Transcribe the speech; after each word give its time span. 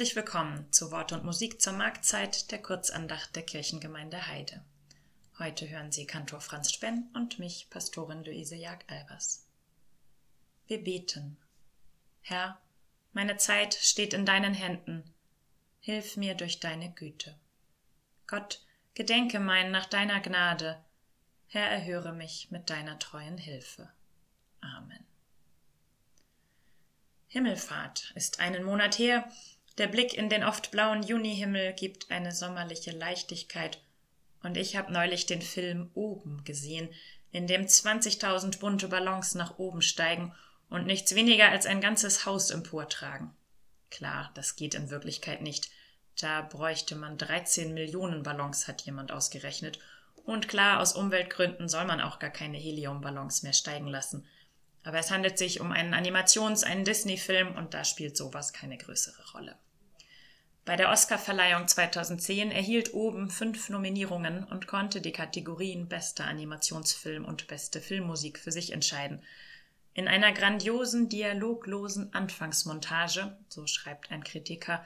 Herzlich 0.00 0.16
willkommen 0.16 0.66
zu 0.72 0.90
Wort 0.92 1.12
und 1.12 1.24
Musik 1.24 1.60
zur 1.60 1.74
Marktzeit 1.74 2.50
der 2.52 2.62
Kurzandacht 2.62 3.36
der 3.36 3.42
Kirchengemeinde 3.42 4.28
Heide. 4.28 4.64
Heute 5.38 5.68
hören 5.68 5.92
Sie 5.92 6.06
Kantor 6.06 6.40
Franz 6.40 6.72
Spenn 6.72 7.10
und 7.12 7.38
mich, 7.38 7.68
Pastorin 7.68 8.24
Luise 8.24 8.56
Jag-Albers. 8.56 9.46
Wir 10.66 10.82
beten. 10.82 11.36
Herr, 12.22 12.58
meine 13.12 13.36
Zeit 13.36 13.74
steht 13.74 14.14
in 14.14 14.24
deinen 14.24 14.54
Händen. 14.54 15.04
Hilf 15.80 16.16
mir 16.16 16.34
durch 16.34 16.60
deine 16.60 16.90
Güte. 16.92 17.38
Gott, 18.26 18.64
gedenke 18.94 19.38
mein 19.38 19.70
nach 19.70 19.84
deiner 19.84 20.20
Gnade. 20.20 20.82
Herr, 21.48 21.68
erhöre 21.68 22.14
mich 22.14 22.50
mit 22.50 22.70
deiner 22.70 22.98
treuen 22.98 23.36
Hilfe. 23.36 23.92
Amen. 24.62 25.04
Himmelfahrt 27.28 28.12
ist 28.14 28.40
einen 28.40 28.64
Monat 28.64 28.98
her, 28.98 29.30
der 29.78 29.86
Blick 29.86 30.14
in 30.14 30.28
den 30.28 30.44
oft 30.44 30.70
blauen 30.70 31.02
Junihimmel 31.02 31.72
gibt 31.72 32.10
eine 32.10 32.32
sommerliche 32.32 32.90
Leichtigkeit, 32.90 33.80
und 34.42 34.56
ich 34.56 34.76
habe 34.76 34.92
neulich 34.92 35.26
den 35.26 35.42
Film 35.42 35.90
Oben 35.94 36.44
gesehen, 36.44 36.88
in 37.30 37.46
dem 37.46 37.66
20.000 37.66 38.58
bunte 38.58 38.88
Ballons 38.88 39.34
nach 39.34 39.58
oben 39.58 39.82
steigen 39.82 40.34
und 40.68 40.86
nichts 40.86 41.14
weniger 41.14 41.48
als 41.48 41.66
ein 41.66 41.80
ganzes 41.80 42.26
Haus 42.26 42.50
emportragen. 42.50 43.34
Klar, 43.90 44.30
das 44.34 44.56
geht 44.56 44.74
in 44.74 44.90
Wirklichkeit 44.90 45.42
nicht. 45.42 45.70
Da 46.20 46.42
bräuchte 46.42 46.96
man 46.96 47.18
13 47.18 47.74
Millionen 47.74 48.22
Ballons, 48.22 48.68
hat 48.68 48.82
jemand 48.82 49.12
ausgerechnet. 49.12 49.78
Und 50.24 50.48
klar, 50.48 50.80
aus 50.80 50.94
Umweltgründen 50.94 51.68
soll 51.68 51.84
man 51.84 52.00
auch 52.00 52.18
gar 52.18 52.30
keine 52.30 52.58
Heliumballons 52.58 53.42
mehr 53.42 53.52
steigen 53.52 53.88
lassen. 53.88 54.26
Aber 54.82 54.98
es 54.98 55.10
handelt 55.10 55.38
sich 55.38 55.60
um 55.60 55.72
einen 55.72 55.94
Animations-, 55.94 56.64
einen 56.64 56.84
Disney-Film 56.84 57.54
und 57.56 57.74
da 57.74 57.84
spielt 57.84 58.16
sowas 58.16 58.52
keine 58.52 58.78
größere 58.78 59.32
Rolle. 59.32 59.56
Bei 60.64 60.76
der 60.76 60.90
Oscarverleihung 60.90 61.66
2010 61.66 62.50
erhielt 62.52 62.94
Oben 62.94 63.30
fünf 63.30 63.70
Nominierungen 63.70 64.44
und 64.44 64.66
konnte 64.66 65.00
die 65.00 65.12
Kategorien 65.12 65.88
Bester 65.88 66.24
Animationsfilm 66.26 67.24
und 67.24 67.46
Beste 67.46 67.80
Filmmusik 67.80 68.38
für 68.38 68.52
sich 68.52 68.72
entscheiden. 68.72 69.22
In 69.94 70.06
einer 70.06 70.32
grandiosen, 70.32 71.08
dialoglosen 71.08 72.14
Anfangsmontage, 72.14 73.36
so 73.48 73.66
schreibt 73.66 74.12
ein 74.12 74.22
Kritiker, 74.22 74.84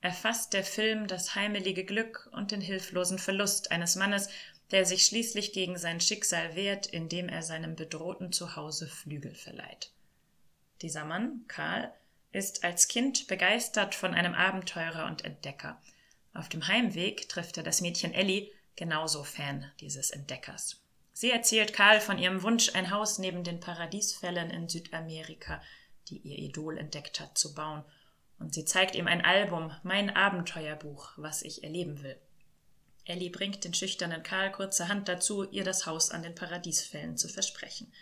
erfasst 0.00 0.54
der 0.54 0.64
Film 0.64 1.06
das 1.06 1.34
heimelige 1.34 1.84
Glück 1.84 2.28
und 2.32 2.52
den 2.52 2.60
hilflosen 2.60 3.18
Verlust 3.18 3.70
eines 3.72 3.96
Mannes, 3.96 4.28
der 4.70 4.84
sich 4.84 5.06
schließlich 5.06 5.52
gegen 5.52 5.78
sein 5.78 6.00
Schicksal 6.00 6.56
wehrt, 6.56 6.86
indem 6.86 7.28
er 7.28 7.42
seinem 7.42 7.76
bedrohten 7.76 8.32
Zuhause 8.32 8.88
Flügel 8.88 9.34
verleiht. 9.34 9.92
Dieser 10.82 11.04
Mann, 11.04 11.44
Karl, 11.48 11.92
ist 12.32 12.64
als 12.64 12.88
Kind 12.88 13.28
begeistert 13.28 13.94
von 13.94 14.12
einem 14.12 14.34
Abenteurer 14.34 15.06
und 15.06 15.24
Entdecker. 15.24 15.80
Auf 16.34 16.48
dem 16.48 16.68
Heimweg 16.68 17.28
trifft 17.28 17.56
er 17.56 17.62
das 17.62 17.80
Mädchen 17.80 18.12
Ellie, 18.12 18.50
genauso 18.74 19.24
Fan 19.24 19.70
dieses 19.80 20.10
Entdeckers. 20.10 20.82
Sie 21.12 21.30
erzählt 21.30 21.72
Karl 21.72 22.00
von 22.00 22.18
ihrem 22.18 22.42
Wunsch, 22.42 22.74
ein 22.74 22.90
Haus 22.90 23.18
neben 23.18 23.42
den 23.42 23.58
Paradiesfällen 23.58 24.50
in 24.50 24.68
Südamerika, 24.68 25.62
die 26.08 26.18
ihr 26.18 26.38
Idol 26.38 26.76
entdeckt 26.76 27.20
hat, 27.20 27.38
zu 27.38 27.54
bauen, 27.54 27.84
und 28.38 28.52
sie 28.52 28.66
zeigt 28.66 28.94
ihm 28.94 29.06
ein 29.06 29.24
Album, 29.24 29.72
mein 29.82 30.14
Abenteuerbuch, 30.14 31.12
was 31.16 31.40
ich 31.40 31.64
erleben 31.64 32.02
will. 32.02 32.20
Ellie 33.06 33.30
bringt 33.30 33.64
den 33.64 33.72
schüchternen 33.72 34.22
Karl 34.22 34.50
kurzerhand 34.50 35.08
dazu, 35.08 35.44
ihr 35.50 35.64
das 35.64 35.86
Haus 35.86 36.10
an 36.10 36.22
den 36.22 36.34
Paradiesfällen 36.34 37.16
zu 37.16 37.28
versprechen. 37.28 37.92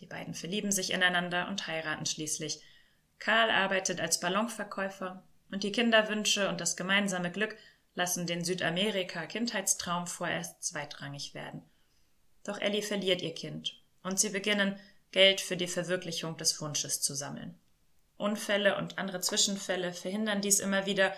Die 0.00 0.06
beiden 0.06 0.34
verlieben 0.34 0.70
sich 0.70 0.92
ineinander 0.92 1.48
und 1.48 1.66
heiraten 1.66 2.06
schließlich. 2.06 2.60
Karl 3.18 3.50
arbeitet 3.50 4.00
als 4.00 4.20
Ballonverkäufer 4.20 5.24
und 5.50 5.62
die 5.62 5.72
Kinderwünsche 5.72 6.48
und 6.48 6.60
das 6.60 6.76
gemeinsame 6.76 7.30
Glück 7.30 7.56
lassen 7.94 8.26
den 8.26 8.44
Südamerika-Kindheitstraum 8.44 10.06
vorerst 10.06 10.62
zweitrangig 10.62 11.34
werden. 11.34 11.62
Doch 12.44 12.58
Ellie 12.58 12.82
verliert 12.82 13.22
ihr 13.22 13.34
Kind 13.34 13.80
und 14.02 14.20
sie 14.20 14.30
beginnen, 14.30 14.78
Geld 15.12 15.40
für 15.40 15.56
die 15.56 15.68
Verwirklichung 15.68 16.36
des 16.38 16.60
Wunsches 16.60 17.02
zu 17.02 17.14
sammeln. 17.14 17.58
Unfälle 18.16 18.76
und 18.76 18.98
andere 18.98 19.20
Zwischenfälle 19.20 19.92
verhindern 19.92 20.40
dies 20.40 20.58
immer 20.58 20.86
wieder 20.86 21.14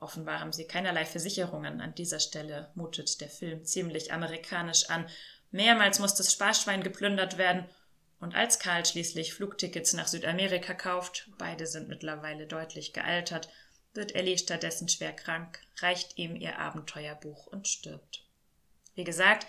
Offenbar 0.00 0.40
haben 0.40 0.52
sie 0.52 0.66
keinerlei 0.66 1.04
Versicherungen. 1.04 1.80
An 1.80 1.94
dieser 1.94 2.20
Stelle 2.20 2.70
mutet 2.74 3.20
der 3.20 3.28
Film 3.28 3.64
ziemlich 3.64 4.12
amerikanisch 4.12 4.88
an. 4.90 5.08
Mehrmals 5.50 5.98
muss 5.98 6.14
das 6.14 6.32
Sparschwein 6.32 6.82
geplündert 6.82 7.38
werden. 7.38 7.68
Und 8.20 8.34
als 8.34 8.58
Karl 8.58 8.84
schließlich 8.84 9.34
Flugtickets 9.34 9.92
nach 9.92 10.08
Südamerika 10.08 10.74
kauft, 10.74 11.28
beide 11.38 11.66
sind 11.66 11.88
mittlerweile 11.88 12.46
deutlich 12.46 12.92
gealtert, 12.92 13.48
wird 13.94 14.14
Ellie 14.14 14.38
stattdessen 14.38 14.88
schwer 14.88 15.12
krank, 15.12 15.60
reicht 15.78 16.18
ihm 16.18 16.36
ihr 16.36 16.58
Abenteuerbuch 16.58 17.46
und 17.46 17.66
stirbt. 17.68 18.24
Wie 18.94 19.04
gesagt, 19.04 19.46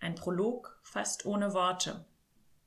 ein 0.00 0.14
Prolog 0.14 0.80
fast 0.82 1.26
ohne 1.26 1.52
Worte. 1.54 2.04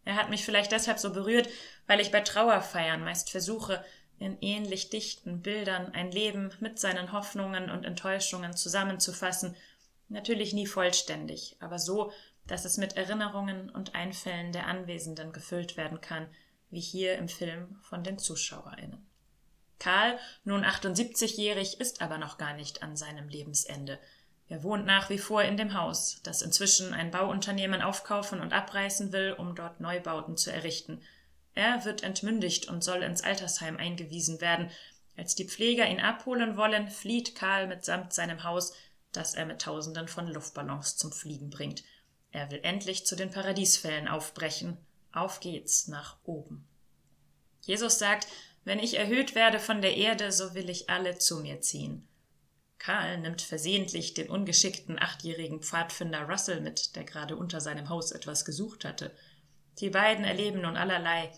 Er 0.06 0.16
hat 0.16 0.30
mich 0.30 0.46
vielleicht 0.46 0.72
deshalb 0.72 1.00
so 1.00 1.14
berührt, 1.14 1.50
weil 1.88 2.00
ich 2.00 2.12
bei 2.12 2.22
Trauerfeiern 2.22 3.04
meist 3.04 3.30
versuche, 3.30 3.84
in 4.22 4.38
ähnlich 4.40 4.92
dichten 4.92 5.42
Bildern 5.42 5.94
ein 5.94 6.12
Leben 6.12 6.52
mit 6.60 6.78
seinen 6.78 7.12
Hoffnungen 7.12 7.72
und 7.72 7.86
Enttäuschungen 7.86 8.56
zusammenzufassen, 8.56 9.56
natürlich 10.10 10.54
nie 10.54 10.68
vollständig, 10.68 11.58
aber 11.60 11.80
so, 11.80 12.12
dass 12.46 12.64
es 12.64 12.78
mit 12.78 12.98
Erinnerungen 12.98 13.72
und 13.72 13.96
Einfällen 13.96 14.52
der 14.52 14.68
Anwesenden 14.68 15.34
gefüllt 15.34 15.76
werden 15.76 16.02
kann, 16.02 16.28
wie 16.70 16.80
hier 16.80 17.18
im 17.18 17.30
Film 17.30 17.80
von 17.82 18.04
den 18.04 18.20
Zuschauerinnen. 18.20 19.04
Karl, 19.80 20.20
nun 20.44 20.64
78-jährig, 20.64 21.80
ist 21.80 22.04
aber 22.04 22.20
noch 22.20 22.38
gar 22.38 22.54
nicht 22.54 22.84
an 22.84 22.96
seinem 22.96 23.28
Lebensende. 23.28 23.98
Er 24.50 24.62
wohnt 24.62 24.86
nach 24.86 25.10
wie 25.10 25.18
vor 25.18 25.42
in 25.42 25.58
dem 25.58 25.74
Haus, 25.74 26.20
das 26.22 26.44
inzwischen 26.44 26.94
ein 26.94 27.10
Bauunternehmen 27.10 27.82
aufkaufen 27.82 28.40
und 28.40 28.54
abreißen 28.54 29.12
will, 29.12 29.34
um 29.34 29.56
dort 29.56 29.80
Neubauten 29.80 30.38
zu 30.38 30.52
errichten– 30.52 31.02
er 31.54 31.86
wird 31.86 32.04
entmündigt 32.04 32.68
und 32.68 32.84
soll 32.84 33.04
ins 33.04 33.24
Altersheim 33.24 33.78
eingewiesen 33.78 34.42
werden. 34.42 34.72
Als 35.18 35.36
die 35.36 35.48
Pfleger 35.48 35.88
ihn 35.88 36.00
abholen 36.00 36.58
wollen, 36.58 36.90
flieht 36.90 37.36
Karl 37.36 37.68
mitsamt 37.68 38.14
seinem 38.14 38.44
Haus, 38.44 38.74
das 39.12 39.36
er 39.36 39.46
mit 39.46 39.62
Tausenden 39.62 40.08
von 40.08 40.28
Luftballons 40.28 40.96
zum 40.96 41.12
Fliegen 41.12 41.50
bringt. 41.50 41.84
Er 42.32 42.50
will 42.50 42.62
endlich 42.64 43.06
zu 43.06 43.16
den 43.16 43.32
Paradiesfällen 43.32 44.08
aufbrechen. 44.08 44.78
Auf 45.12 45.42
geht's 45.42 45.88
nach 45.88 46.18
oben. 46.24 46.66
Jesus 47.62 48.00
sagt, 48.00 48.28
wenn 48.64 48.80
ich 48.80 48.98
erhöht 48.98 49.36
werde 49.36 49.60
von 49.60 49.82
der 49.82 49.98
Erde, 49.98 50.32
so 50.32 50.54
will 50.54 50.70
ich 50.70 50.90
alle 50.90 51.18
zu 51.18 51.38
mir 51.38 51.62
ziehen. 51.62 52.08
Karl 52.78 53.20
nimmt 53.20 53.42
versehentlich 53.42 54.14
den 54.14 54.30
ungeschickten 54.30 54.98
achtjährigen 55.00 55.62
Pfadfinder 55.62 56.24
Russell 56.24 56.62
mit, 56.62 56.96
der 56.96 57.04
gerade 57.04 57.36
unter 57.36 57.62
seinem 57.62 57.90
Haus 57.90 58.12
etwas 58.12 58.46
gesucht 58.46 58.86
hatte. 58.86 59.12
Die 59.80 59.90
beiden 59.90 60.26
erleben 60.26 60.62
nun 60.62 60.78
allerlei, 60.78 61.32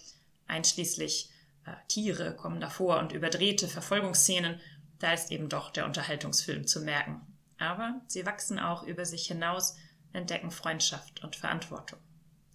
einschließlich 0.48 1.30
äh, 1.66 1.72
Tiere 1.88 2.36
kommen 2.36 2.60
davor 2.60 3.00
und 3.00 3.12
überdrehte 3.12 3.68
Verfolgungsszenen, 3.68 4.60
da 5.00 5.14
ist 5.14 5.32
eben 5.32 5.50
doch 5.50 5.70
der 5.70 5.86
Unterhaltungsfilm 5.86 6.68
zu 6.68 6.82
merken. 6.82 7.22
Aber 7.58 8.02
sie 8.08 8.26
wachsen 8.26 8.60
auch 8.60 8.84
über 8.84 9.06
sich 9.06 9.28
hinaus, 9.28 9.76
entdecken 10.12 10.52
Freundschaft 10.52 11.24
und 11.24 11.36
Verantwortung. 11.36 12.00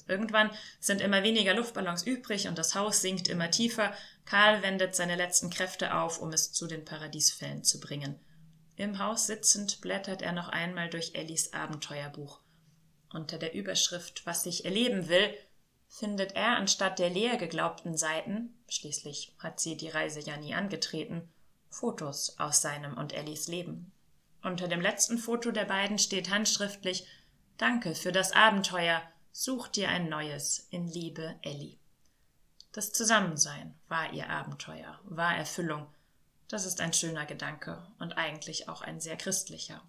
Irgendwann 0.06 0.50
sind 0.80 1.02
immer 1.02 1.22
weniger 1.22 1.54
Luftballons 1.54 2.02
übrig 2.04 2.48
und 2.48 2.56
das 2.56 2.74
Haus 2.74 3.02
sinkt 3.02 3.28
immer 3.28 3.50
tiefer. 3.50 3.92
Karl 4.24 4.62
wendet 4.62 4.96
seine 4.96 5.16
letzten 5.16 5.50
Kräfte 5.50 5.94
auf, 5.94 6.20
um 6.20 6.32
es 6.32 6.52
zu 6.52 6.66
den 6.66 6.84
Paradiesfällen 6.84 7.62
zu 7.62 7.78
bringen. 7.78 8.18
Im 8.76 8.98
Haus 8.98 9.26
sitzend 9.26 9.80
blättert 9.82 10.22
er 10.22 10.32
noch 10.32 10.48
einmal 10.48 10.88
durch 10.88 11.14
Ellis 11.14 11.52
Abenteuerbuch. 11.52 12.40
Unter 13.10 13.38
der 13.38 13.54
Überschrift 13.54 14.24
Was 14.24 14.46
ich 14.46 14.64
erleben 14.64 15.08
will, 15.08 15.34
findet 15.88 16.32
er 16.32 16.56
anstatt 16.56 16.98
der 16.98 17.10
leer 17.10 17.36
geglaubten 17.36 17.96
Seiten, 17.96 18.54
schließlich 18.68 19.34
hat 19.38 19.58
sie 19.58 19.76
die 19.76 19.88
Reise 19.88 20.20
ja 20.20 20.36
nie 20.36 20.54
angetreten, 20.54 21.28
Fotos 21.70 22.38
aus 22.38 22.62
seinem 22.62 22.96
und 22.96 23.12
Ellis 23.12 23.48
Leben. 23.48 23.92
Unter 24.42 24.68
dem 24.68 24.80
letzten 24.80 25.18
Foto 25.18 25.50
der 25.50 25.64
beiden 25.64 25.98
steht 25.98 26.30
handschriftlich 26.30 27.06
Danke 27.56 27.94
für 27.94 28.12
das 28.12 28.32
Abenteuer, 28.32 29.02
such 29.32 29.68
dir 29.68 29.88
ein 29.88 30.08
neues 30.08 30.68
in 30.70 30.86
Liebe 30.86 31.34
Elli. 31.42 31.78
Das 32.72 32.92
Zusammensein 32.92 33.74
war 33.88 34.12
ihr 34.12 34.30
Abenteuer, 34.30 35.00
war 35.04 35.36
Erfüllung. 35.36 35.86
Das 36.48 36.64
ist 36.64 36.80
ein 36.80 36.92
schöner 36.92 37.26
Gedanke 37.26 37.84
und 37.98 38.16
eigentlich 38.16 38.68
auch 38.68 38.80
ein 38.80 39.00
sehr 39.00 39.16
christlicher. 39.16 39.82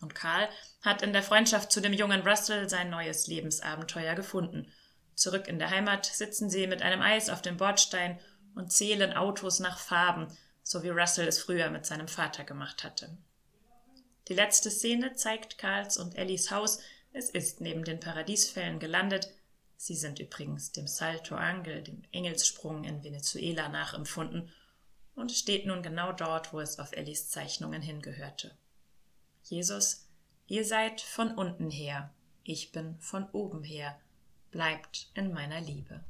Und 0.00 0.14
Karl 0.14 0.48
hat 0.82 1.02
in 1.02 1.12
der 1.12 1.22
Freundschaft 1.22 1.72
zu 1.72 1.80
dem 1.80 1.92
jungen 1.92 2.26
Russell 2.26 2.68
sein 2.68 2.90
neues 2.90 3.26
Lebensabenteuer 3.26 4.14
gefunden– 4.14 4.70
Zurück 5.14 5.48
in 5.48 5.58
der 5.58 5.70
Heimat 5.70 6.06
sitzen 6.06 6.50
sie 6.50 6.66
mit 6.66 6.82
einem 6.82 7.02
Eis 7.02 7.30
auf 7.30 7.42
dem 7.42 7.56
Bordstein 7.56 8.18
und 8.54 8.72
zählen 8.72 9.12
Autos 9.12 9.60
nach 9.60 9.78
Farben, 9.78 10.28
so 10.62 10.82
wie 10.82 10.88
Russell 10.88 11.28
es 11.28 11.38
früher 11.38 11.70
mit 11.70 11.86
seinem 11.86 12.08
Vater 12.08 12.44
gemacht 12.44 12.84
hatte. 12.84 13.16
Die 14.28 14.34
letzte 14.34 14.70
Szene 14.70 15.14
zeigt 15.14 15.58
Karls 15.58 15.98
und 15.98 16.16
Ellis 16.16 16.50
Haus. 16.50 16.80
Es 17.12 17.30
ist 17.30 17.60
neben 17.60 17.84
den 17.84 18.00
Paradiesfällen 18.00 18.78
gelandet. 18.78 19.30
Sie 19.76 19.94
sind 19.94 20.18
übrigens 20.18 20.72
dem 20.72 20.86
Salto 20.86 21.34
Angel, 21.34 21.82
dem 21.82 22.02
Engelssprung 22.10 22.84
in 22.84 23.04
Venezuela 23.04 23.68
nachempfunden. 23.68 24.50
und 25.14 25.30
steht 25.30 25.64
nun 25.64 25.80
genau 25.82 26.10
dort, 26.10 26.52
wo 26.52 26.58
es 26.58 26.80
auf 26.80 26.90
Ellis 26.90 27.28
Zeichnungen 27.28 27.82
hingehörte. 27.82 28.56
Jesus, 29.44 30.08
ihr 30.48 30.64
seid 30.64 31.00
von 31.00 31.36
unten 31.36 31.70
her, 31.70 32.12
ich 32.42 32.72
bin 32.72 32.98
von 32.98 33.30
oben 33.30 33.62
her, 33.62 33.96
bleibt 34.54 35.10
in 35.14 35.32
meiner 35.32 35.60
Liebe. 35.60 36.00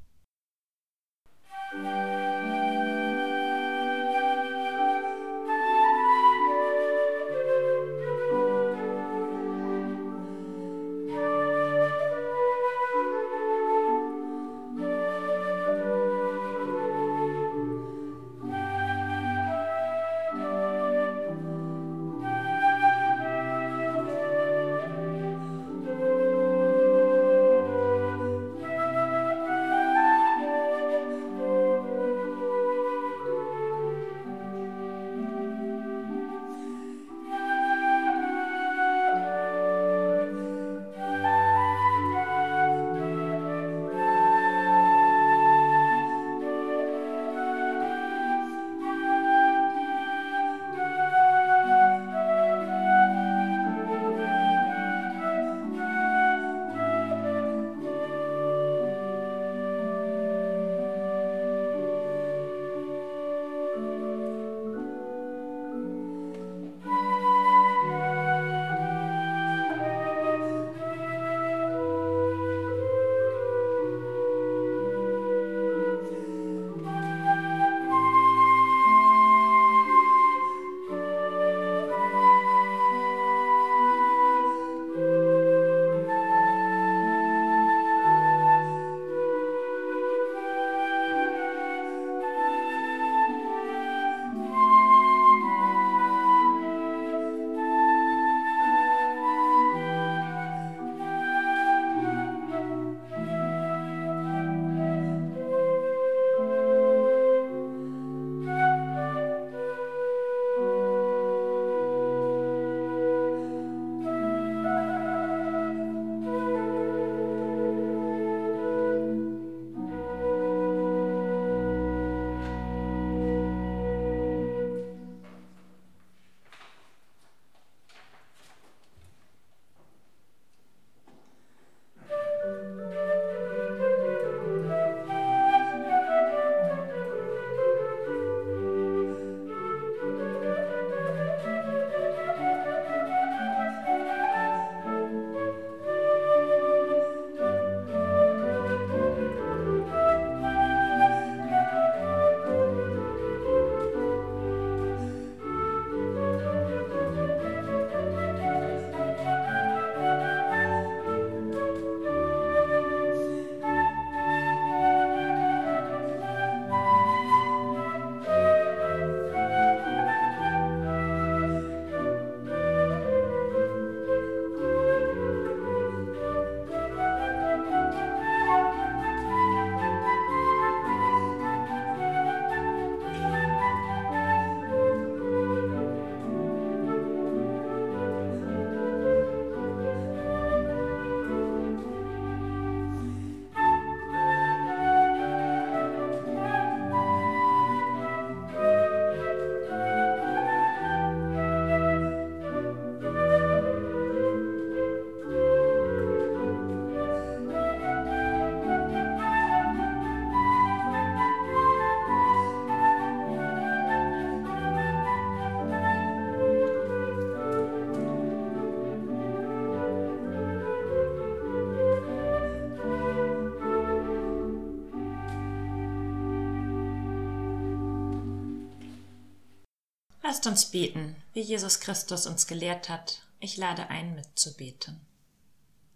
Lasst 230.34 230.48
uns 230.48 230.64
beten, 230.64 231.14
wie 231.32 231.42
Jesus 231.42 231.78
Christus 231.78 232.26
uns 232.26 232.48
gelehrt 232.48 232.88
hat. 232.88 233.22
Ich 233.38 233.56
lade 233.56 233.88
ein, 233.88 234.16
mitzubeten. 234.16 235.00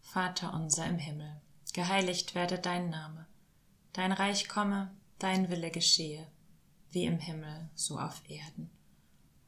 Vater 0.00 0.54
unser 0.54 0.86
im 0.86 0.98
Himmel, 0.98 1.40
geheiligt 1.72 2.36
werde 2.36 2.60
dein 2.60 2.88
Name. 2.88 3.26
Dein 3.92 4.12
Reich 4.12 4.48
komme, 4.48 4.94
dein 5.18 5.50
Wille 5.50 5.72
geschehe, 5.72 6.24
wie 6.92 7.06
im 7.06 7.18
Himmel, 7.18 7.68
so 7.74 7.98
auf 7.98 8.22
Erden. 8.28 8.70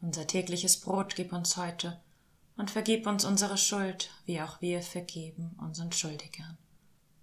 Unser 0.01 0.27
tägliches 0.27 0.81
Brot 0.81 1.15
gib 1.15 1.33
uns 1.33 1.57
heute 1.57 2.01
und 2.57 2.73
vergib 2.73 3.07
uns 3.07 3.25
unsere 3.25 3.59
Schuld, 3.59 4.11
wie 4.25 4.43
auch 4.43 4.61
wir 4.61 4.83
vergeben 4.83 5.57
unseren 5.61 5.93
Schuldigern. 5.93 6.59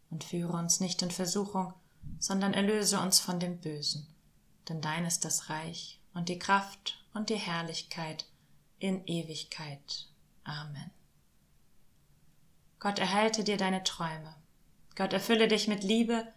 Und 0.10 0.24
führe 0.24 0.54
uns 0.54 0.80
nicht 0.80 1.02
in 1.02 1.12
Versuchung, 1.12 1.74
sondern 2.18 2.54
erlöse 2.54 2.98
uns 3.02 3.20
von 3.20 3.42
dem 3.42 3.60
Bösen. 3.60 4.08
Denn 4.70 4.80
dein 4.80 5.04
ist 5.04 5.26
das 5.26 5.50
Reich 5.50 6.00
und 6.14 6.30
die 6.30 6.40
Kraft 6.40 7.04
und 7.14 7.30
die 7.30 7.36
Herrlichkeit 7.36 8.26
in 8.80 9.06
Ewigkeit. 9.06 10.08
Amen. 10.44 10.92
Gott 12.80 13.00
erhalte 13.00 13.44
dir 13.44 13.58
deine 13.58 13.84
Träume. 13.84 14.36
Gott 14.96 15.14
erfülle 15.14 15.48
dich 15.48 15.68
mit 15.68 15.84
Liebe. 15.84 16.28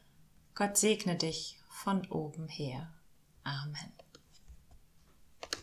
Gott 0.54 0.76
segne 0.76 1.16
dich 1.16 1.58
von 1.68 2.06
oben 2.10 2.48
her. 2.48 2.92
Amen. 3.44 3.99